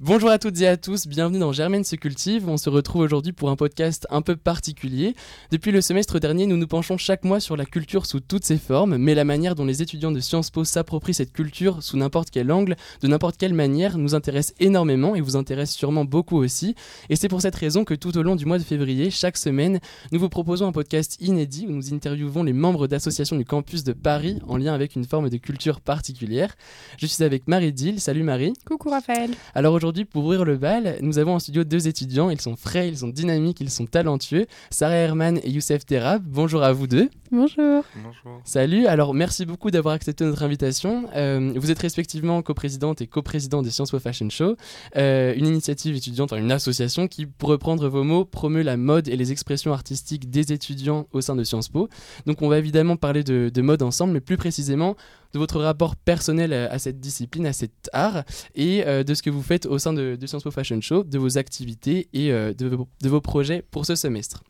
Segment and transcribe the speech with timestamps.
[0.00, 2.48] Bonjour à toutes et à tous, bienvenue dans Germaine se cultive.
[2.48, 5.16] On se retrouve aujourd'hui pour un podcast un peu particulier.
[5.50, 8.58] Depuis le semestre dernier, nous nous penchons chaque mois sur la culture sous toutes ses
[8.58, 12.30] formes, mais la manière dont les étudiants de Sciences Po s'approprient cette culture sous n'importe
[12.30, 16.76] quel angle, de n'importe quelle manière, nous intéresse énormément et vous intéresse sûrement beaucoup aussi.
[17.08, 19.80] Et c'est pour cette raison que tout au long du mois de février, chaque semaine,
[20.12, 23.94] nous vous proposons un podcast inédit où nous interviewons les membres d'associations du campus de
[23.94, 26.54] Paris en lien avec une forme de culture particulière.
[26.98, 28.00] Je suis avec Marie Dill.
[28.00, 28.52] Salut Marie.
[28.64, 29.32] Coucou Raphaël.
[29.56, 32.28] Alors aujourd'hui, aujourd'hui, pour ouvrir le bal, nous avons en studio deux étudiants.
[32.28, 34.44] Ils sont frais, ils sont dynamiques, ils sont talentueux.
[34.68, 36.22] Sarah Herman et Youssef Terab.
[36.26, 37.08] Bonjour à vous deux.
[37.32, 37.84] Bonjour.
[37.96, 38.42] Bonjour.
[38.44, 38.86] Salut.
[38.86, 41.08] Alors, merci beaucoup d'avoir accepté notre invitation.
[41.16, 44.56] Euh, vous êtes respectivement coprésidente et coprésident des Sciences Po Fashion Show,
[44.96, 49.16] euh, une initiative étudiante, une association qui, pour reprendre vos mots, promeut la mode et
[49.16, 51.88] les expressions artistiques des étudiants au sein de Sciences Po.
[52.26, 54.96] Donc, on va évidemment parler de, de mode ensemble, mais plus précisément
[55.32, 58.24] de votre rapport personnel à cette discipline, à cet art,
[58.54, 61.18] et euh, de ce que vous faites au sein de, Sciences Po Fashion Show, de
[61.18, 64.42] vos activités et euh, de vos projets pour ce semestre.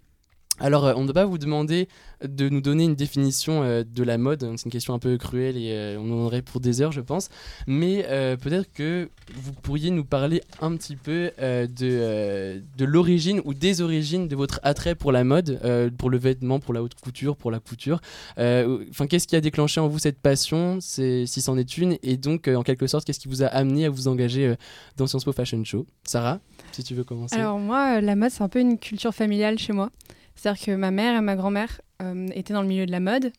[0.61, 1.89] Alors, euh, on ne doit pas vous demander
[2.25, 4.41] de nous donner une définition euh, de la mode.
[4.56, 7.00] C'est une question un peu cruelle et euh, on en aurait pour des heures, je
[7.00, 7.28] pense.
[7.67, 8.05] Mais
[8.41, 14.28] peut-être que vous pourriez nous parler un petit peu de, de l'origine ou des origines
[14.28, 15.61] de votre attrait pour la mode,
[15.98, 18.00] pour le vêtement, pour la haute couture, pour la couture.
[18.39, 22.48] Enfin, qu'est-ce qui a déclenché en vous cette passion, si c'en est une, et donc,
[22.48, 24.55] en quelque sorte, qu'est-ce qui vous a amené à vous engager
[24.97, 25.87] dans Sciences Po Fashion Show?
[26.05, 26.41] Sarah,
[26.72, 27.37] si tu veux commencer.
[27.37, 29.91] Alors, moi, la mode, c'est un peu une culture familiale chez moi.
[30.39, 33.33] C'est-à-dire que ma mère et ma grand-mère euh, étaient dans le milieu de la mode.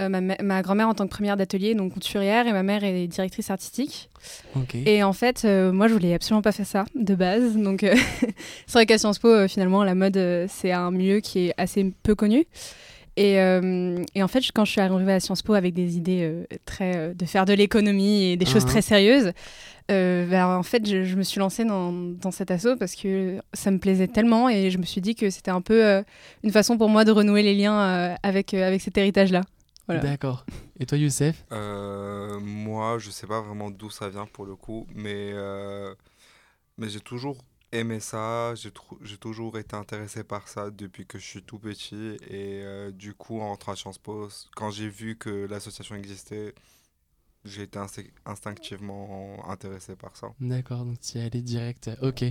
[0.00, 3.50] Euh, ma, grand-mère en tant que première d'atelier, donc couturière, et ma mère est directrice
[3.50, 4.08] artistique.
[4.86, 7.56] Et en fait, euh, moi, je voulais absolument pas faire ça de base.
[7.56, 7.80] Donc,
[8.66, 12.14] c'est vrai qu'à Sciences Po, finalement, la mode, c'est un milieu qui est assez peu
[12.14, 12.46] connu.
[13.16, 17.14] Et, et, en fait, quand je suis arrivée à Sciences Po avec des idées très
[17.14, 18.70] de faire de l'économie et des choses ah.
[18.70, 19.32] très sérieuses,
[19.90, 23.70] euh, bah, en fait, je, me suis lancée dans, dans, cet assaut parce que ça
[23.70, 26.02] me plaisait tellement et je me suis dit que c'était un peu euh,
[26.44, 29.42] une façon pour moi de renouer les liens euh, avec, avec cet héritage-là.
[29.88, 30.46] D'accord.
[30.78, 31.44] Et toi, Youssef?
[31.50, 35.34] Moi, je sais pas vraiment d'où ça vient pour le coup, mais,
[36.78, 37.36] mais j'ai toujours
[37.72, 42.16] aimé ça, j'ai toujours été intéressé par ça depuis que je suis tout petit.
[42.28, 42.62] Et
[42.92, 46.54] du coup, en rentrant à Sciences Po, quand j'ai vu que l'association existait,
[47.44, 47.78] j'ai été
[48.24, 50.28] instinctivement intéressé par ça.
[50.40, 51.90] D'accord, donc tu y es allé direct.
[52.02, 52.24] Ok.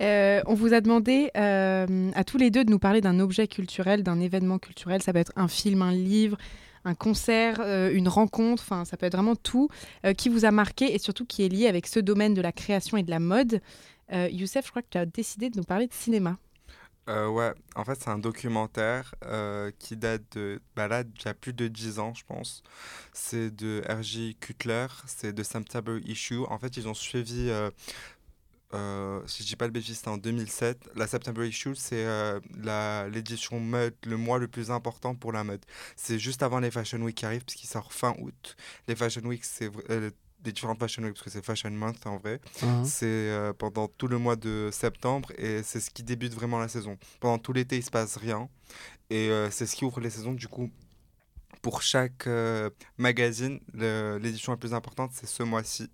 [0.00, 3.48] Euh, on vous a demandé euh, à tous les deux de nous parler d'un objet
[3.48, 5.02] culturel, d'un événement culturel.
[5.02, 6.36] Ça peut être un film, un livre,
[6.84, 9.68] un concert, euh, une rencontre, enfin ça peut être vraiment tout
[10.16, 12.96] qui vous a marqué et surtout qui est lié avec ce domaine de la création
[12.96, 13.60] et de la mode.
[14.10, 16.38] Youssef, je crois que tu as décidé de nous parler de cinéma.
[17.08, 20.60] Euh, ouais, en fait, c'est un documentaire euh, qui date de.
[20.74, 22.62] Bah là, il plus de 10 ans, je pense.
[23.12, 24.36] C'est de R.J.
[24.40, 26.40] Cutler, c'est de September Issue.
[26.48, 27.48] En fait, ils ont suivi.
[28.74, 30.90] Euh, si je dis pas le bêtise, c'était en 2007.
[30.96, 32.04] La September Issue, c'est
[33.12, 35.64] l'édition mode, le mois le plus important pour la mode.
[35.94, 38.56] C'est juste avant les Fashion Week qui arrivent, puisqu'il sort fin août.
[38.88, 39.70] Les Fashion Week, c'est
[40.46, 42.40] des différentes Fashion Week, parce que c'est Fashion Month en vrai.
[42.62, 42.84] Uh-huh.
[42.84, 46.68] C'est euh, pendant tout le mois de septembre et c'est ce qui débute vraiment la
[46.68, 46.96] saison.
[47.20, 48.48] Pendant tout l'été, il se passe rien.
[49.10, 50.32] Et euh, c'est ce qui ouvre les saisons.
[50.32, 50.70] Du coup,
[51.62, 55.90] pour chaque euh, magazine, l'édition la plus importante, c'est ce mois-ci.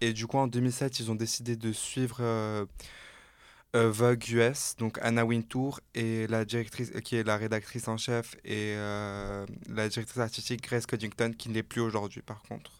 [0.00, 2.22] Et du coup, en 2007, ils ont décidé de suivre
[3.74, 8.74] Vogue US, donc Anna Wintour, et la directrice, qui est la rédactrice en chef, et
[8.76, 12.79] la directrice artistique Grace Coddington, qui n'est plus aujourd'hui par contre.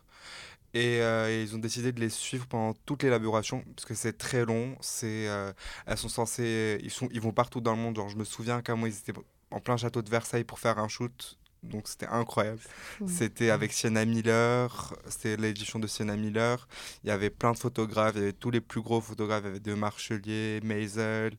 [0.77, 4.45] Euh, et, ils ont décidé de les suivre pendant toute l'élaboration parce que c'est très
[4.45, 4.77] long.
[4.81, 5.53] C'est, euh,
[5.87, 7.97] elles sont censées, ils sont, ils vont partout dans le monde.
[7.97, 9.13] Genre, je me souviens qu'à moi ils étaient
[9.51, 11.39] en plein château de Versailles pour faire un shoot.
[11.63, 12.61] Donc c'était incroyable.
[13.07, 16.67] C'était avec Sienna Miller, c'était l'édition de Sienna Miller.
[17.05, 19.47] Il y avait plein de photographes, il y avait tous les plus gros photographes, il
[19.47, 21.37] y avait De Marchelier, Maisel.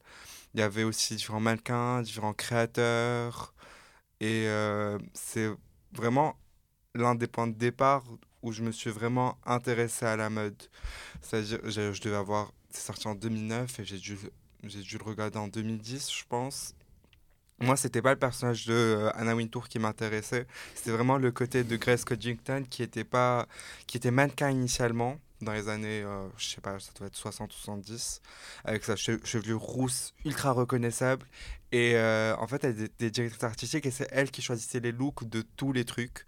[0.54, 3.54] Il y avait aussi différents mannequins, différents créateurs.
[4.20, 5.50] Et euh, c'est
[5.94, 6.36] vraiment
[6.94, 8.04] l'un des points de départ
[8.42, 10.62] où je me suis vraiment intéressé à la mode.
[11.22, 12.52] C'est-à-dire, je, je devais avoir.
[12.70, 14.18] C'est sorti en 2009 et j'ai dû,
[14.64, 16.74] j'ai dû le regarder en 2010, je pense.
[17.60, 20.48] Moi, c'était pas le personnage de euh, Anna Wintour qui m'intéressait.
[20.74, 23.48] C'était vraiment le côté de Grace Coddington qui était pas,
[23.86, 27.52] qui était mannequin initialement dans les années, euh, je sais pas, ça doit être 60
[27.52, 28.22] ou 70,
[28.64, 31.26] avec sa chevelure rousse ultra reconnaissable.
[31.72, 35.28] Et euh, en fait, elle était directrice artistique et c'est elle qui choisissait les looks
[35.28, 36.26] de tous les trucs.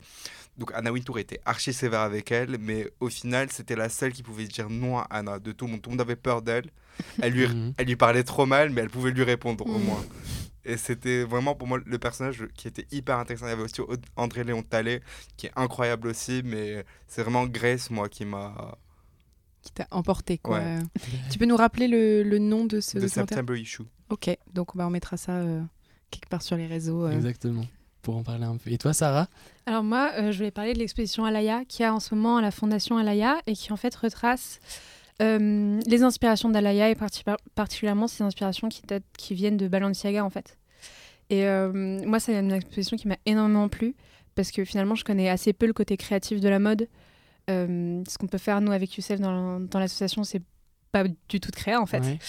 [0.58, 4.22] Donc Anna Wintour était archi sévère avec elle, mais au final, c'était la seule qui
[4.22, 5.82] pouvait dire non à Anna de tout le monde.
[5.82, 6.70] Tout le monde avait peur d'elle.
[7.22, 7.74] Elle lui, mhm.
[7.78, 10.04] elle lui parlait trop mal, mais elle pouvait lui répondre au moins.
[10.66, 13.48] Et c'était vraiment pour moi le personnage qui était hyper intéressant.
[13.48, 13.82] Il y avait aussi
[14.16, 15.02] André Léon Tallet,
[15.36, 18.78] qui est incroyable aussi, mais c'est vraiment Grace, moi, qui m'a
[19.64, 20.38] qui t'a emporté.
[20.38, 20.60] Quoi.
[20.60, 20.80] Ouais.
[21.32, 23.38] Tu peux nous rappeler le, le nom de ce The documentaire?
[23.38, 23.84] September Issue.
[24.10, 25.62] Ok, donc bah, on mettra ça euh,
[26.12, 27.06] quelque part sur les réseaux.
[27.06, 27.12] euh.
[27.12, 27.66] Exactement.
[28.04, 28.70] Pour en parler un peu.
[28.70, 29.28] Et toi, Sarah
[29.66, 32.42] Alors moi, euh, je voulais parler de l'exposition Alaya qui a en ce moment à
[32.42, 34.60] la Fondation Alaya et qui en fait retrace
[35.22, 37.24] euh, les inspirations d'Alaya et parti-
[37.56, 38.82] particulièrement ces inspirations qui,
[39.18, 40.58] qui viennent de Balenciaga en fait.
[41.30, 41.72] Et euh,
[42.06, 43.96] moi, c'est une exposition qui m'a énormément plu
[44.36, 46.90] parce que finalement, je connais assez peu le côté créatif de la mode.
[47.50, 50.42] Euh, ce qu'on peut faire nous avec Youssef dans, dans l'association, c'est
[50.94, 52.00] pas du tout de créa en fait.
[52.00, 52.20] Ouais.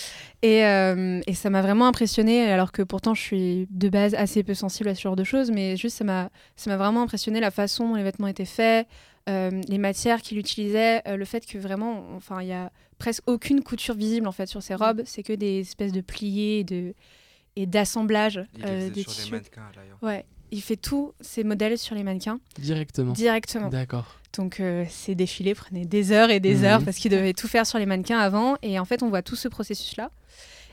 [0.43, 4.43] Et, euh, et ça m'a vraiment impressionnée, alors que pourtant je suis de base assez
[4.43, 7.39] peu sensible à ce genre de choses, mais juste ça m'a ça m'a vraiment impressionné
[7.41, 8.89] la façon dont les vêtements étaient faits,
[9.29, 13.23] euh, les matières qu'il utilisait, euh, le fait que vraiment, enfin, il y a presque
[13.27, 16.65] aucune couture visible en fait sur ces robes, c'est que des espèces de pliés et
[16.65, 16.95] de
[17.57, 19.27] et d'assemblage euh, des sur tissus.
[19.27, 19.99] les mannequins d'ailleurs.
[20.03, 20.25] Ouais,
[20.55, 23.13] il fait tous ses modèles sur les mannequins Directement.
[23.13, 23.69] directement.
[23.69, 24.07] D'accord.
[24.37, 26.65] Donc euh, ces défilés prenaient des heures et des Mhm.
[26.65, 28.57] heures parce qu'il devait tout faire sur les mannequins avant.
[28.63, 30.11] Et en fait, on voit tout ce processus-là.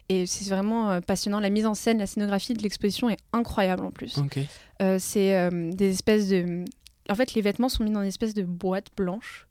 [0.10, 1.40] Et c'est vraiment euh, passionnant.
[1.40, 4.18] La mise en scène, la scénographie de l'exposition est incroyable en plus.
[4.18, 4.40] Ok.
[4.82, 6.66] Euh, c'est des espèces de...
[7.10, 9.48] En fait, les vêtements sont mis dans une espèce de boîte blanche.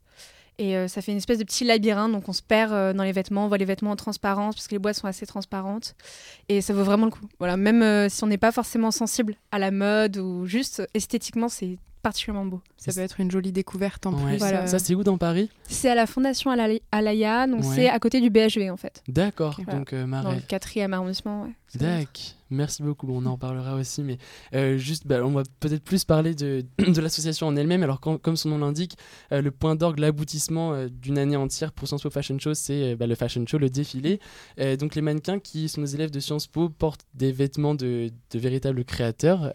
[0.57, 3.03] Et euh, ça fait une espèce de petit labyrinthe, donc on se perd euh, dans
[3.03, 5.95] les vêtements, on voit les vêtements en transparence, parce que les boîtes sont assez transparentes.
[6.49, 7.25] Et ça vaut vraiment le coup.
[7.39, 11.49] Voilà, même euh, si on n'est pas forcément sensible à la mode ou juste esthétiquement,
[11.49, 12.61] c'est particulièrement beau.
[12.77, 14.31] Ça peut être une jolie découverte en Ouais.
[14.31, 14.37] plus.
[14.37, 14.65] Voilà.
[14.67, 15.49] Ça, c'est où dans Paris?
[15.67, 17.75] C'est à la Fondation Alaya- donc Ouais.
[17.75, 19.59] c'est à côté du BHV en fait, D'accord.
[19.71, 20.35] Donc, euh, dans Marais.
[20.35, 21.43] le quatrième arrondissement.
[21.43, 21.51] Ouais.
[21.67, 21.97] Ça doit être.
[21.99, 23.07] Dac, merci beaucoup.
[23.09, 24.17] On en parlera aussi, mais
[24.53, 26.65] euh, juste, bah, on va peut-être plus parler de,
[27.01, 27.83] l'association en elle-même.
[27.83, 28.97] Alors, comme son nom l'indique,
[29.31, 32.95] euh, le point d'orgue, l'aboutissement euh, d'une année entière pour Sciences Po Fashion Show, c'est
[32.95, 34.19] bah, le fashion show, le défilé.
[34.79, 38.83] Donc, les mannequins qui sont des élèves de Sciences Po portent des vêtements de, véritables
[38.83, 39.53] créateurs.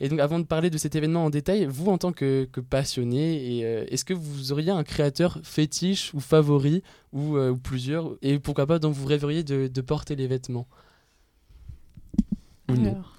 [0.00, 3.60] Et donc, avant de parler de cet événement en détail, vous, en tant que, passionné,
[3.90, 6.82] est-ce que vous auriez un créateur fétiche ou favori
[7.12, 10.66] ou, plusieurs Et pourquoi pas, dont vous rêveriez de, porter les vêtements?
[12.68, 13.16] Non Alors,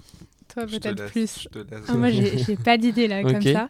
[0.48, 1.48] toi peut-être plus.
[1.88, 3.70] Ah, moi, j'ai pas d'idée là comme ça.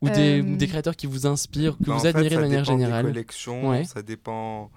[0.00, 2.34] ou des, Euh, ou des créateurs qui vous inspirent, que Bah, vous fait, admirez de
[2.34, 3.06] ça manière dépend des générale.
[3.06, 3.84] collections, Ouais.
[3.84, 4.70] ça dépend.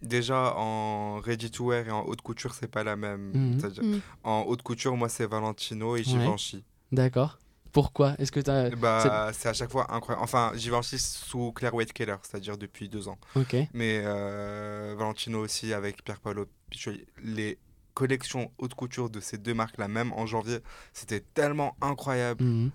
[0.00, 3.30] Déjà en ready to wear et en haute couture, c'est pas la même.
[3.32, 3.56] Mhm.
[3.96, 4.00] Mm.
[4.24, 6.04] En haute couture, moi, c'est Valentino et Ouais.
[6.04, 6.64] Givenchy.
[6.90, 7.38] D'accord.
[7.70, 8.14] Pourquoi?
[8.18, 8.70] Est-ce que tu as.
[8.70, 10.22] Bah, c'est à chaque fois incroyable.
[10.24, 13.16] Enfin, Givenchy sous Claire White Keller, c'est-à-dire depuis deux ans.
[13.36, 13.56] Ok.
[13.72, 17.04] Mais euh, Valentino aussi avec Pierre Paolo Piccioli.
[17.22, 17.58] Les
[17.94, 20.58] collections haute couture de ces deux marques-là, même en janvier,
[20.92, 22.42] c'était tellement incroyable.
[22.44, 22.70] Mhm.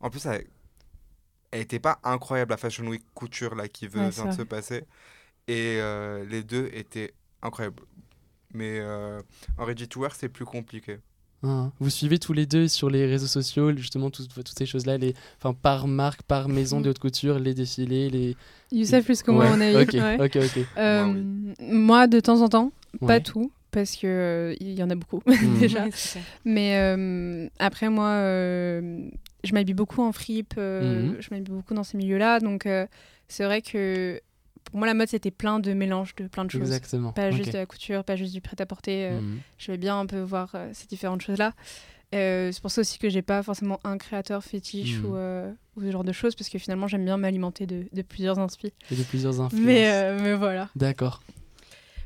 [0.00, 0.46] En plus, elle,
[1.50, 4.84] elle était pas incroyable la Fashion Week couture là qui Ouais, vient de se passer.
[5.48, 7.82] Et euh, les deux étaient incroyables.
[8.52, 9.20] Mais euh,
[9.58, 10.98] en ready to wear, c'est plus compliqué.
[11.44, 14.96] Ah, Vous suivez tous les deux sur les réseaux sociaux, justement, tout- toutes ces choses-là,
[14.98, 15.14] les...
[15.38, 18.36] enfin, par marque, par maison de haute couture, les défilés, les.
[18.72, 19.82] Youssef plus que moi, ouais.
[20.18, 20.58] ok, ok.
[20.78, 23.20] Euh, Moi, Moi, de temps en temps, pas Ouais.
[23.22, 25.58] tout, parce que euh, il y en a beaucoup Mhm.
[25.60, 25.84] déjà.
[26.46, 29.08] Mais euh, après, moi, euh,
[29.44, 31.16] je m'habille beaucoup en fripe, euh, Mhm.
[31.20, 32.40] je m'habille beaucoup dans ces milieux-là.
[32.40, 32.86] Donc, euh,
[33.28, 34.20] c'est vrai que
[34.64, 36.62] pour moi, la mode, c'était plein de mélanges de plein de choses.
[36.62, 37.12] Exactement.
[37.12, 39.04] Pas juste de la couture, pas juste du prêt-à-porter.
[39.04, 39.40] euh, Mhm.
[39.58, 41.52] Je vais bien un peu voir euh, ces différentes choses-là.
[42.14, 45.04] Euh, c'est pour ça aussi que j'ai pas forcément un créateur fétiche Mhm.
[45.10, 48.02] ou, euh, ou ce genre de choses, parce que finalement, j'aime bien m'alimenter de, de
[48.02, 48.72] plusieurs inspi.
[48.90, 49.64] Et de plusieurs influences.
[49.66, 50.70] Mais, euh, mais voilà.
[50.76, 51.20] D'accord.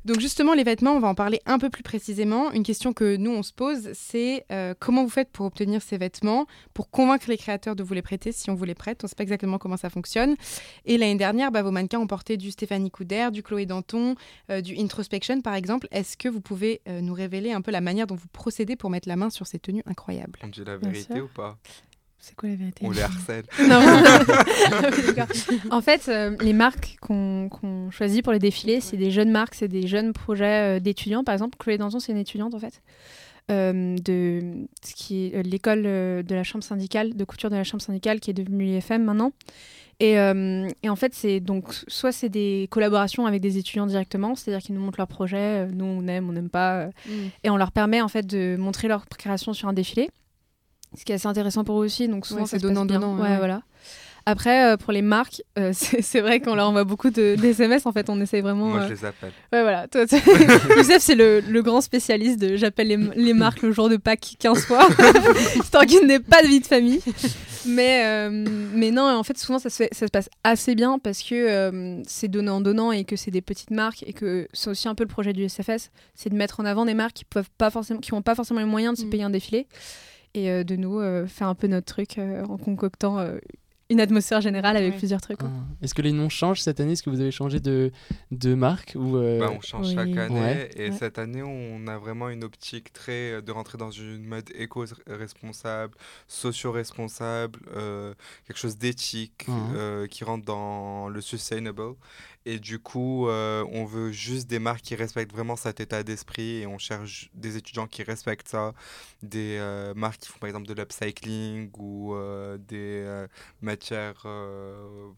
[0.05, 2.53] Donc justement, les vêtements, on va en parler un peu plus précisément.
[2.53, 5.99] Une question que nous, on se pose, c'est euh, comment vous faites pour obtenir ces
[5.99, 9.05] vêtements, pour convaincre les créateurs de vous les prêter si on vous les prête?
[9.05, 10.37] On ne sait pas exactement comment ça fonctionne.
[10.87, 14.15] Et l'année dernière, bah, vos mannequins ont porté du Stéphanie Couder, du Chloé Danton,
[14.51, 15.87] euh, du Introspection par exemple.
[15.91, 18.91] Est-ce que vous pouvez euh, nous révéler un peu la manière dont vous procédez pour
[18.91, 20.39] mettre la main sur ces tenues incroyables?
[20.43, 21.59] On dit la vérité ou pas?
[22.21, 23.45] C'est quoi la vérité On les harcèle.
[23.69, 23.81] Non.
[25.71, 27.49] En fait, euh, les marques qu'on
[27.91, 31.25] choisit pour les défilés, c'est des jeunes marques, c'est des jeunes projets euh, d'étudiants.
[31.25, 32.83] Par exemple, Chloé Danton, c'est une étudiante en fait.
[33.51, 34.43] euh, de
[34.85, 37.83] ce qui est euh, l'école euh, de la chambre syndicale, de couture de la chambre
[37.83, 39.33] syndicale qui est devenue l'IFM maintenant.
[39.99, 44.35] Et, euh, et en fait, c'est donc soit c'est des collaborations avec des étudiants directement,
[44.35, 46.91] c'est-à-dire qu'ils nous montrent leurs projets, nous on aime, on n'aime pas, euh,
[47.45, 50.09] et on leur permet en fait de montrer leur création sur un défilé.
[50.99, 52.09] Ce qui est assez intéressant pour eux aussi.
[52.09, 52.83] Donc souvent Ouais, c'est se passe bien.
[52.85, 53.37] donnant-donnant, Ouais, ouais.
[53.39, 53.63] voilà.
[54.27, 57.81] Après, euh, pour les marques, euh, c'est vrai qu'on leur envoie beaucoup de d'SMS.
[57.87, 58.67] En fait, on essaye vraiment.
[58.67, 59.33] Moi, euh, je les appelle.
[59.53, 59.89] Ouais, voilà.
[59.89, 60.19] Toi, toi-
[60.77, 64.35] Youssef, c'est le, le grand spécialiste de j'appelle les, les marques le jour de Pâques
[64.39, 64.87] 15 fois,
[65.57, 67.01] histoire qu'il n'ait pas de vie de famille.
[67.67, 68.31] Mais, euh,
[68.75, 71.35] mais non, en fait, souvent, ça se, fait, ça se passe assez bien parce que
[71.35, 75.05] euh, c'est donnant-donnant et que c'est des petites marques et que c'est aussi un peu
[75.05, 78.01] le projet du SFS, c'est de mettre en avant des marques qui peuvent pas forcément,
[78.01, 79.11] qui n'ont pas forcément les moyens de se Mm.
[79.11, 79.67] payer un défilé
[80.35, 83.39] et euh, de nous euh, faire un peu notre truc euh, en concoctant euh,
[83.93, 84.99] une atmosphère générale avec Ouais.
[84.99, 85.41] plusieurs trucs.
[85.43, 85.49] Ah.
[85.83, 86.93] Est-ce que les noms changent cette année?
[86.93, 87.91] Est-ce que vous avez changé de,
[88.31, 89.95] de marque ou euh, Bah, on change oui.
[89.97, 90.71] chaque année Ouais.
[90.77, 90.97] et Ouais.
[90.97, 95.95] cette année on a vraiment une optique très de rentrer dans une mode éco-responsable,
[96.29, 98.15] socio-responsable, euh,
[98.47, 101.83] quelque chose d'éthique euh, qui rentre dans le sustainable.
[102.47, 106.59] Et du coup, euh, on veut juste des marques qui respectent vraiment cet état d'esprit
[106.63, 108.73] et on cherche des étudiants qui respectent ça,
[109.23, 113.27] des euh, marques qui font par exemple de l'upcycling ou euh, des euh,
[113.61, 115.11] matières euh,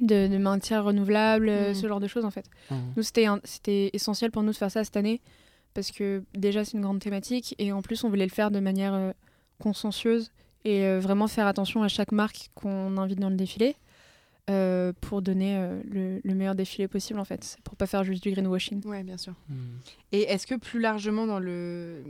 [0.00, 2.46] De, de matières renouvelables, ce genre de choses en fait.
[2.70, 2.74] ah.
[2.96, 5.20] Nous, c'était essentiel pour nous de faire ça cette année
[5.74, 8.58] parce que déjà, c'est une grande thématique et en plus, on voulait le faire de
[8.58, 9.12] manière euh,
[9.58, 10.32] consciencieuse
[10.64, 13.76] et euh, vraiment faire attention à chaque marque qu'on invite dans le défilé
[14.48, 18.22] euh, pour donner euh, le, le meilleur défilé possible en fait, pour pas faire juste
[18.22, 18.84] du greenwashing.
[18.86, 19.34] Ouais, bien sûr.
[19.48, 19.54] Hmm.
[20.12, 22.02] Et est-ce que plus largement dans le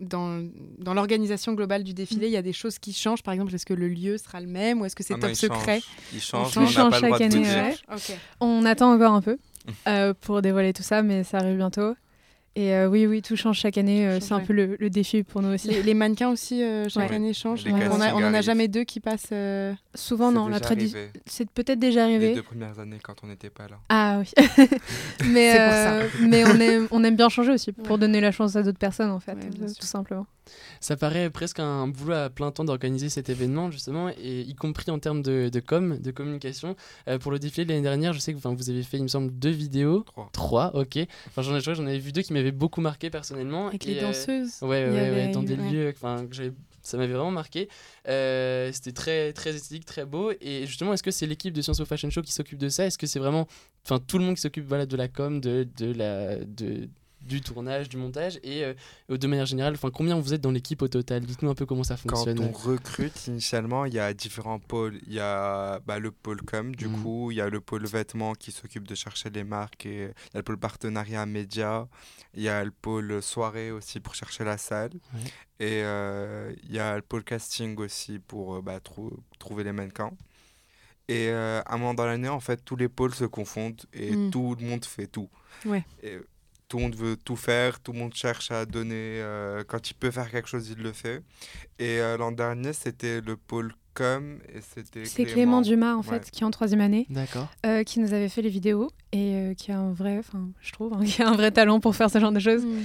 [0.00, 0.42] dans,
[0.78, 3.22] dans l'organisation globale du défilé, il y a des choses qui changent?
[3.22, 5.30] Par exemple, est-ce que le lieu sera le même ou est-ce que c'est Ah top
[5.30, 5.80] il secret?
[5.80, 5.90] change.
[6.14, 7.74] Il change, on n'a change pas le droit chaque année, ouais.
[8.40, 9.36] On attend encore un peu
[9.88, 11.94] euh, pour dévoiler tout ça, mais ça arrive bientôt.
[12.56, 14.06] Et euh, oui, oui, tout change chaque année.
[14.08, 15.68] euh, c'est un change, peu le, le défi pour nous aussi.
[15.68, 17.14] Les, les mannequins aussi, euh, chaque Ouais.
[17.16, 17.64] année, changent.
[17.66, 19.28] On, a- castings on en a jamais deux qui passent.
[19.94, 20.48] Euh, Souvent, non.
[20.48, 22.34] La tradition, c'est peut-être déjà Les arrivé.
[22.34, 23.78] deux premières années quand on n'était pas là.
[23.88, 24.30] Ah oui.
[25.26, 25.94] mais C'est pour ça.
[25.94, 27.98] euh, mais on aime, on aime bien changer aussi pour Ouais.
[27.98, 29.78] donner la chance à d'autres personnes en fait, Ouais, bien euh, sûr.
[29.80, 30.26] tout simplement.
[30.80, 34.90] Ça paraît presque un boulot à plein temps d'organiser cet événement, justement, et y compris
[34.90, 36.74] en termes de, de com, de communication.
[37.08, 39.08] Euh, pour le défilé de l'année dernière, je sais que vous avez fait, il me
[39.08, 40.00] semble, deux vidéos.
[40.06, 40.28] Trois.
[40.32, 40.98] Trois, ok.
[41.28, 43.68] Enfin, j'en ai, j'en avais vu deux qui m'avaient beaucoup marqué personnellement.
[43.68, 44.58] avec et, les euh, danseuses.
[44.62, 45.70] Ouais, ouais, ouais, avait dans des ouais.
[45.70, 47.68] lieux, enfin, que j'avais- ça m'avait vraiment marqué.
[48.08, 50.32] Euh, C'était très, très esthétique, très beau.
[50.40, 52.86] Et justement, est-ce que c'est l'équipe de Sciences Po Fashion Show qui s'occupe de ça?
[52.86, 53.46] Est-ce que c'est vraiment,
[53.84, 56.88] enfin, tout le monde qui s'occupe, voilà, de la com, de, de la, de,
[57.20, 58.74] du tournage, du montage et euh,
[59.08, 61.20] de manière générale, enfin, combien vous êtes dans l'équipe au total?
[61.24, 62.38] Dites-nous un peu comment ça Quand fonctionne.
[62.40, 64.98] on recrute, initialement, il y a différents pôles.
[65.06, 67.02] Il y a bah, le pôle com, du Mhm.
[67.02, 70.34] coup, il y a le pôle vêtements qui s'occupe de chercher les marques, et il
[70.34, 71.86] y a le pôle partenariat média,
[72.34, 75.20] il y a le pôle soirée aussi pour chercher la salle, Ouais.
[75.66, 79.72] et euh, il y a le pôle casting aussi pour euh, bah, trou- trouver les
[79.72, 80.12] mannequins.
[81.08, 84.14] Et euh, à un moment dans l'année, en fait, tous les pôles se confondent et
[84.16, 84.30] Mm.
[84.30, 85.28] tout le monde fait tout.
[85.64, 85.84] Ouais.
[86.04, 86.18] Et
[86.70, 88.94] tout le monde veut tout faire, tout le monde cherche à donner.
[89.20, 91.20] euh, quand il peut faire quelque chose, il le fait.
[91.78, 96.04] Et euh, l'an dernier, c'était le pôle com et c'était C'est Clément Dumas en Ouais.
[96.04, 97.48] fait qui est en troisième année, D'accord.
[97.66, 100.70] euh, qui nous avait fait les vidéos et euh, qui a un vrai, enfin je
[100.72, 102.64] trouve, hein, qui a un vrai talent pour faire ce genre de choses.
[102.64, 102.82] Mm.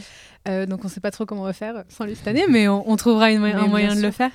[0.47, 2.67] Euh, donc on sait pas trop comment on va faire sans lui cette année, mais
[2.67, 4.31] on, on trouvera une mo- Mais un moyen de le faire.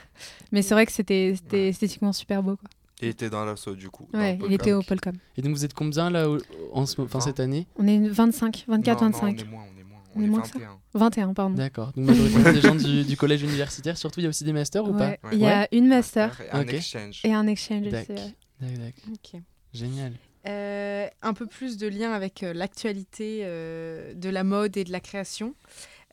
[0.52, 1.68] Mais c'est vrai que c'était c'était Ouais.
[1.68, 2.56] esthétiquement super beau.
[2.56, 2.68] Quoi.
[3.02, 4.08] Il était dans l'assaut, du coup.
[4.14, 5.14] Ouais, il était au Polcom.
[5.36, 6.28] Et donc vous êtes combien là
[6.72, 9.24] en ce, enfin, cette année On est 25, 24, Non, non, 25.
[9.24, 9.98] on est moins, on est moins.
[10.14, 10.78] On On, est est moins que ça 21.
[10.94, 11.54] 21, pardon.
[11.54, 11.92] D'accord.
[11.96, 14.84] Donc majoritairement des gens du, du collège universitaire, surtout il y a aussi des masters
[14.84, 17.20] ou Ouais, pas Il y a une master Et un exchange.
[17.24, 17.94] et un exchange aussi.
[17.94, 18.04] ouais.
[18.04, 18.94] pas Dac, dac.
[19.12, 19.40] Ok.
[19.72, 20.12] Génial.
[20.48, 24.90] Euh, un peu plus de lien avec euh, l'actualité euh, de la mode et de
[24.92, 25.54] la création.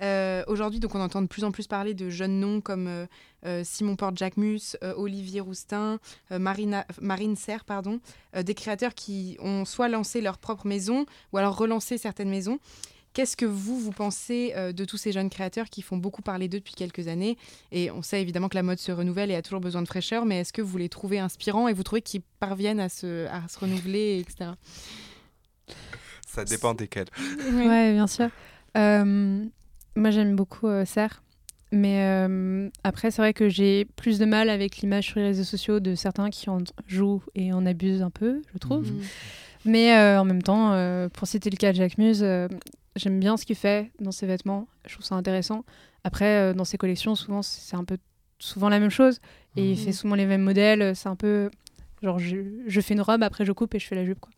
[0.02, 3.06] Euh, Aujourd'hui, donc, on entend de plus en plus parler de jeunes noms comme euh,
[3.46, 6.00] euh, Simon Porte-Jacquemus, euh, Olivier Roustin,
[6.32, 8.00] euh, Marina, Marine Serre, pardon,
[8.36, 12.60] euh, des créateurs qui ont soit lancé leur propre maison ou alors relancé certaines maisons.
[13.14, 16.48] Qu'est-ce que vous, vous pensez euh, de tous ces jeunes créateurs qui font beaucoup parler
[16.48, 17.36] d'eux depuis quelques années?
[17.72, 20.26] Et on sait évidemment que la mode se renouvelle et a toujours besoin de fraîcheur,
[20.26, 23.48] mais est-ce que vous les trouvez inspirants et vous trouvez qu'ils parviennent à se, à
[23.48, 24.52] se renouveler, etc.
[26.28, 27.08] Ça dépend desquels.
[27.54, 28.30] Ouais, bien sûr.
[28.76, 29.44] Euh,
[29.98, 31.22] moi, j'aime beaucoup euh, Serre.
[31.74, 35.44] Mais euh, après, c'est vrai que j'ai plus de mal avec l'image sur les réseaux
[35.44, 38.90] sociaux de certains qui en jouent et en abusent un peu, je trouve.
[38.90, 39.02] Mhm.
[39.66, 42.26] Mais euh, en même temps, euh, pour citer le cas de Jacques Muse,
[42.96, 44.68] j'aime bien ce qu'il fait dans ses vêtements.
[44.86, 45.66] Je trouve ça intéressant.
[46.06, 47.98] Après, dans ses collections, souvent, c'est un peu
[48.40, 49.20] souvent la même chose.
[49.58, 49.84] Et il Mhm.
[49.84, 50.96] fait souvent les mêmes modèles.
[50.96, 51.50] C'est un peu.
[52.04, 52.36] Genre, je,
[52.68, 54.20] je fais une robe, après je coupe et je fais la jupe.
[54.20, 54.32] Quoi.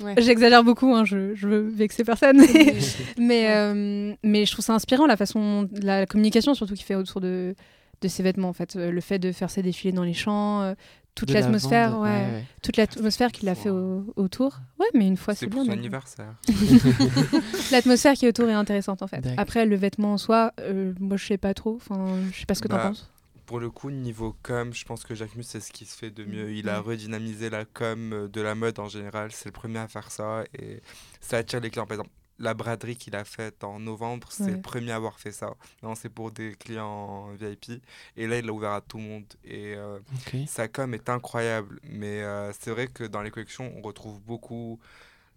[0.00, 0.14] Ouais.
[0.18, 2.40] J'exagère beaucoup, hein, je, je veux vexer personne.
[3.18, 7.20] Mais, euh, mais je trouve ça inspirant, la façon, la, communication surtout qu'il fait autour
[7.20, 7.54] de,
[8.00, 8.48] de ses vêtements.
[8.48, 8.76] En fait.
[8.76, 10.74] Euh, Le fait de faire ses défilés dans les champs, euh,
[11.16, 12.44] toute la l'atmosphère, ouais, ouais.
[12.62, 14.60] toute l'atmosphère qu'il a fait au- autour.
[14.78, 15.64] Ouais, mais une fois, C'est c'est bien.
[15.64, 15.78] son donc.
[15.78, 16.32] anniversaire.
[17.72, 19.26] L'atmosphère qui est autour est intéressante en fait.
[19.36, 21.74] Après, le vêtement en soi, euh, moi je sais pas trop.
[21.76, 23.10] Enfin, je sais pas ce que t'en Bah, penses.
[23.48, 26.10] Pour le coup, niveau com, je pense que Jacques Mus, c'est ce qui se fait
[26.10, 26.52] de mieux.
[26.52, 29.32] Il a redynamisé la com euh, de la mode en général.
[29.32, 30.82] C'est le premier à faire ça et
[31.22, 31.86] ça attire les clients.
[31.86, 34.50] Par exemple, la braderie qu'il a faite en novembre, c'est Ouais.
[34.52, 35.54] le premier à avoir fait ça.
[35.82, 37.82] Non, c'est pour des clients VIP.
[38.18, 39.24] Et là, il l'a ouvert à tout le monde.
[39.44, 39.98] Et euh,
[40.46, 41.80] sa com est incroyable.
[41.84, 44.78] Mais euh, c'est vrai que dans les collections, on retrouve beaucoup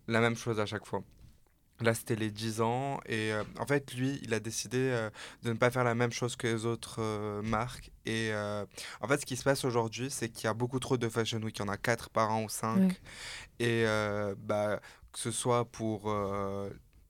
[0.09, 1.01] la même chose à chaque fois.
[1.81, 2.99] Là, c'était les 10 ans.
[3.05, 5.09] Et euh, en fait, lui, il a décidé euh,
[5.43, 7.91] de ne pas faire la même chose que les autres euh, marques.
[8.05, 8.31] Et
[9.01, 11.39] en fait, ce qui se passe aujourd'hui, c'est qu'il y a beaucoup trop de Fashion
[11.41, 11.57] Week.
[11.57, 12.77] Il y en a 4 par an ou 5.
[12.79, 12.97] Ouais.
[13.59, 13.85] Et
[14.39, 14.79] bah,
[15.11, 16.11] que ce soit pour,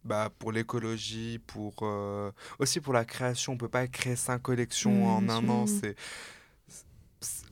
[0.03, 1.83] bah, pour l'écologie, pour,
[2.59, 3.53] aussi pour la création.
[3.53, 5.65] On peut pas créer 5 collections Ouais, en un an.
[5.65, 5.95] C'est-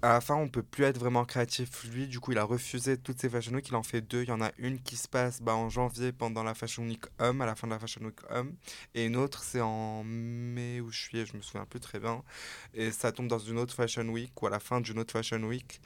[0.02, 1.84] à la fin, on peut plus être vraiment créatif.
[1.92, 3.68] Lui, du coup, il a refusé toutes ces Fashion Week.
[3.68, 4.24] Il en fait deux.
[4.24, 7.04] Il y en a une qui se passe bah, en janvier pendant la Fashion Week
[7.20, 8.56] Homme, à la fin de la Fashion Week Homme.
[8.96, 12.24] Et une autre, c'est en mai ou juillet, je me souviens plus très bien.
[12.74, 15.44] Et ça tombe dans une autre Fashion Week ou à la fin d'une autre Fashion
[15.44, 15.82] Week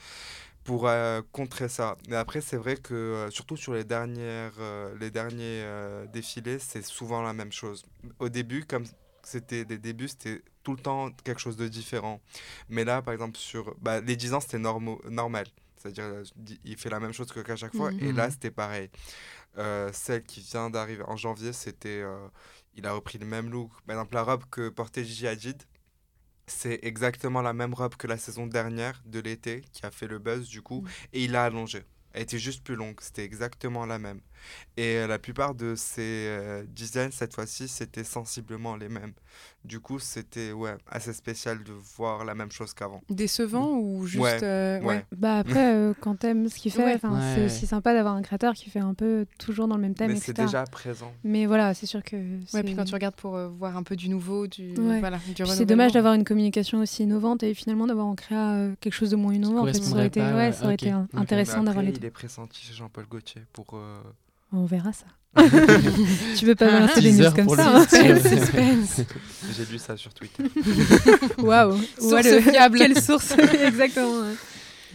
[0.63, 1.97] pour euh, contrer ça.
[2.07, 5.65] Mais après, c'est vrai que, euh, surtout sur les, dernières, euh, les derniers
[6.11, 7.83] défilés, c'est souvent la même chose.
[8.19, 8.85] Au début, comme
[9.23, 12.21] c'était des débuts, c'était tout le temps quelque chose de différent.
[12.69, 15.47] Mais là, par exemple, sur bah, les 10 ans, c'était normal.
[15.77, 16.23] C'est-à-dire, euh,
[16.63, 17.91] il fait la même chose qu'à chaque fois.
[17.99, 18.31] Et là, Mhm.
[18.31, 18.89] c'était pareil.
[19.57, 22.01] Euh, celle qui vient d'arriver en janvier, c'était.
[22.03, 22.27] euh,
[22.75, 23.71] il a repris le même look.
[23.85, 25.61] Par exemple, la robe que portait Gigi Hadid,
[26.47, 30.19] c'est exactement la même robe que la saison dernière de l'été, qui a fait le
[30.19, 30.83] buzz du coup.
[31.13, 31.83] Et il l'a allongée.
[32.13, 32.99] Elle était juste plus longue.
[33.01, 34.21] C'était exactement la même.
[34.77, 39.13] Et euh, la plupart de ces euh, designs, cette fois-ci, c'était sensiblement les mêmes.
[39.65, 43.01] Du coup, c'était ouais, assez spécial de voir la même chose qu'avant.
[43.09, 44.21] Décevant ou juste.
[44.23, 45.05] Ouais, euh, ouais.
[45.15, 46.95] Bah après, euh, quand t'aimes ce qu'il fait, Ouais.
[46.95, 47.35] enfin, Ouais.
[47.35, 50.11] c'est aussi sympa d'avoir un créateur qui fait un peu toujours dans le même thème,
[50.11, 51.13] Mais c'est déjà présent.
[51.23, 52.15] Mais voilà, c'est sûr que
[52.53, 54.73] Ouais, puis quand tu regardes pour euh, voir un peu du nouveau, du.
[54.77, 54.99] Ouais.
[54.99, 58.75] Voilà, du c'est dommage d'avoir une communication aussi innovante et finalement d'avoir en créa euh,
[58.81, 59.61] quelque chose de moins innovant.
[59.61, 61.99] En fait, ça aurait été, pas, ça aurait été intéressant d'avoir les deux.
[61.99, 63.79] il est pressenti chez Jean-Paul Gaultier pour.
[64.53, 65.05] On verra ça.
[66.37, 67.77] tu peux pas Ah, balancer des teaser news comme ça.
[67.77, 67.85] hein.
[69.57, 70.43] J'ai lu ça sur Twitter.
[71.39, 71.79] Waouh.
[72.77, 73.33] Quelle source
[73.65, 74.25] Exactement.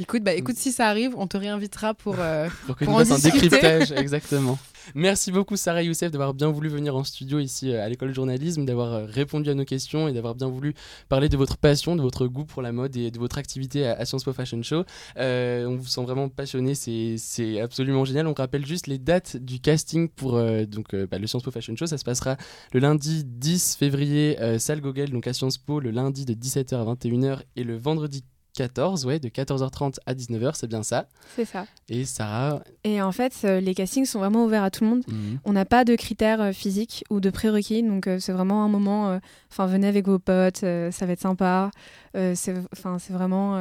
[0.01, 2.17] Écoute, bah, écoute, si ça arrive, on te réinvitera pour.
[2.19, 4.59] euh, Pour que Pour nous en un décryptage, exactement.
[4.95, 8.15] Merci beaucoup Sarah Youssef d'avoir bien voulu venir en studio ici euh, à l'école de
[8.15, 10.75] journalisme, d'avoir euh, répondu à nos questions et d'avoir bien voulu
[11.09, 14.05] parler de votre passion, de votre goût pour la mode et de votre activité à,
[14.07, 14.85] Sciences Po Fashion Show.
[15.19, 18.27] Euh, on vous sent vraiment passionné, c'est c'est absolument génial.
[18.27, 21.51] On rappelle juste les dates du casting pour euh, donc, euh, bah, le Sciences Po
[21.51, 21.87] Fashion Show.
[21.87, 22.37] Ça se passera
[22.73, 26.95] le lundi 10 février, salle Gogel, donc à Sciences Po, le lundi de 17h à
[26.95, 28.25] 21h et le vendredi
[28.59, 31.07] 14, ouais, de 14h30 à 19h, c'est bien ça.
[31.37, 31.65] C'est ça.
[31.89, 35.05] Et Sarah, Et en fait, euh, les castings sont vraiment ouverts à tout le monde.
[35.07, 35.39] mhm.
[35.45, 38.69] On n'a pas de critères euh, physiques ou de prérequis, donc euh, c'est vraiment un
[38.69, 39.21] moment.
[39.49, 41.71] Enfin, venez avec vos potes, ça va être sympa.
[42.15, 43.57] C'est, enfin, c'est vraiment.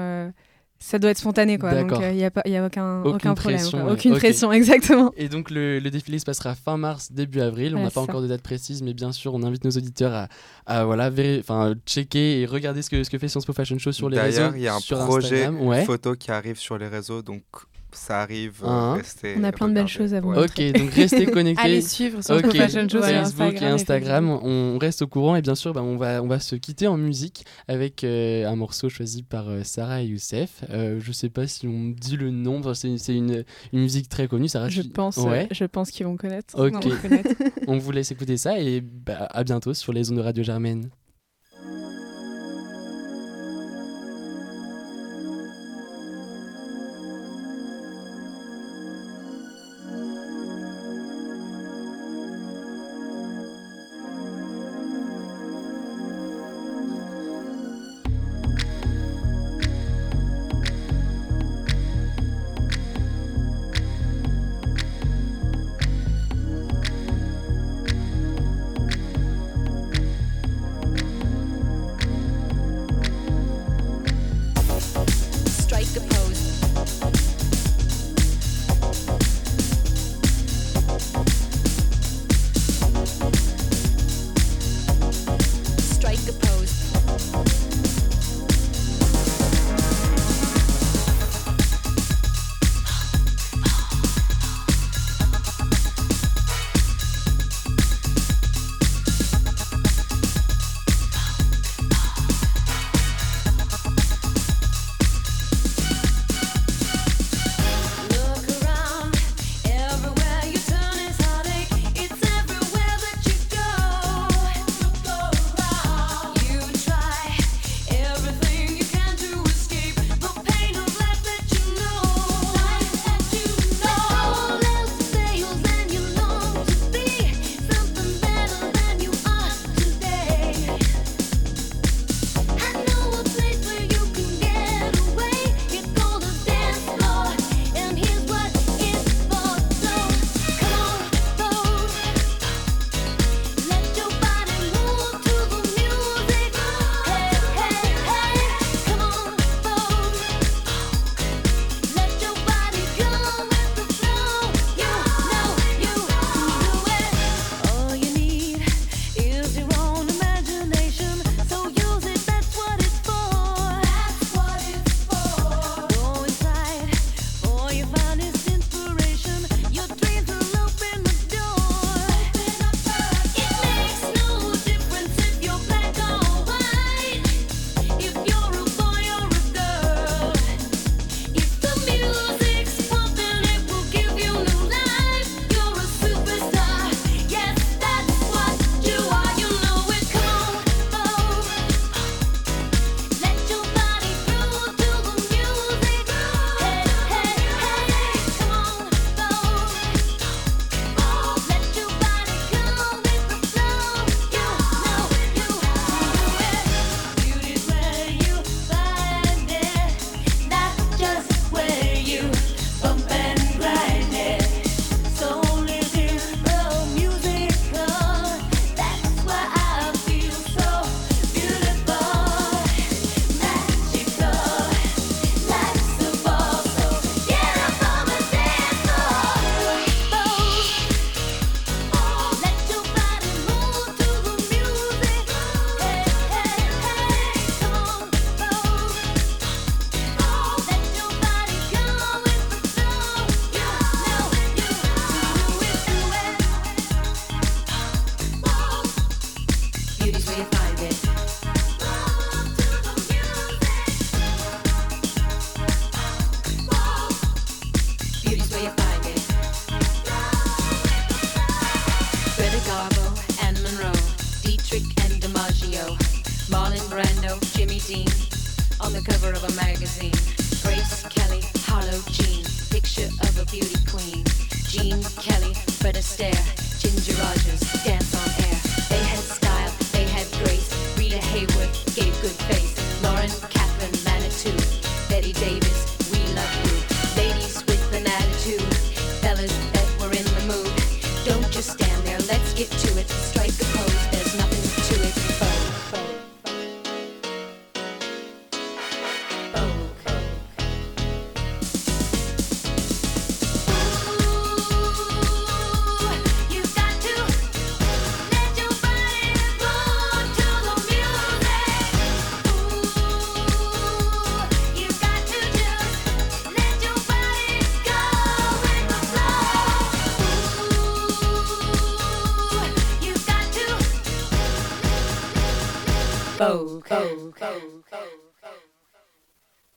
[0.79, 1.73] Euh, ça doit être spontané, quoi.
[1.83, 3.59] Donc il n'y a, pas- y a aucun, Aucune aucun problème.
[3.59, 3.91] pression, ouais.
[3.91, 5.11] Aucune pression, exactement.
[5.17, 7.75] Et donc le, le défilé se passera fin mars, début avril.
[7.75, 8.01] on n'a pas ça.
[8.01, 10.27] encore de date précise, mais bien sûr, on invite nos auditeurs à,
[10.65, 11.09] à, voilà,
[11.39, 14.19] enfin, checker et regarder ce que, ce que fait Sciences Po Fashion Show sur les
[14.19, 14.37] réseaux.
[14.37, 15.47] D'ailleurs, il y a un projet.
[15.47, 15.83] Ouais.
[15.85, 17.43] photo qui arrive sur les réseaux, donc
[17.91, 18.61] ça arrive.
[18.63, 18.95] euh, Hein.
[18.95, 20.43] restez, On a plein de belles choses à vous Ouais.
[20.45, 21.61] Ok, donc restez connectés.
[21.63, 23.23] Allez suivre sur Ok, Fashion Show sur Voilà.
[23.23, 23.69] Facebook Instagram.
[23.69, 26.55] et Instagram, on reste au courant et bien sûr bah, on, va, on va se
[26.55, 30.63] quitter en musique avec euh, un morceau choisi par euh, Sarah et Youssef.
[30.69, 34.09] Euh, je sais pas si on dit le nom, enfin, c'est c'est une, une musique
[34.09, 34.47] très connue.
[34.47, 35.47] Sarah, Je tu- pense, Ouais.
[35.51, 36.55] je pense qu'ils vont connaître.
[36.59, 36.73] Ok.
[36.85, 37.29] On va connaître.
[37.67, 40.89] On vous laisse écouter ça et bah, à bientôt sur les ondes de Radio Germaine.